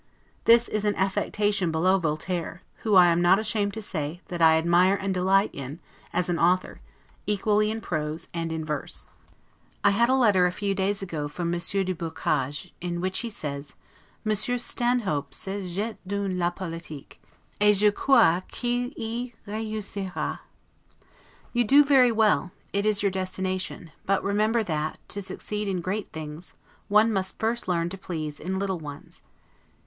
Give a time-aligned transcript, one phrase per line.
[0.45, 4.57] This is an affectation below Voltaire; who, I am not ashamed to say, that I
[4.57, 5.79] admire and delight in,
[6.11, 6.81] as an author,
[7.27, 9.09] equally in prose and in verse.
[9.83, 13.29] I had a letter a few days ago from Monsieur du Boccage, in which he
[13.29, 13.75] says,
[14.25, 17.21] 'Monsieur Stanhope s'est jete dans la politique,
[17.59, 20.39] et je crois qu'il y reussira':
[21.53, 26.11] You do very well, it is your destination; but remember that, to succeed in great
[26.11, 26.55] things,
[26.87, 29.21] one must first learn to please in little ones.